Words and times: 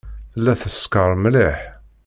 Tella 0.33 0.53
teskeṛ 0.61 1.11
mliḥ. 1.23 1.59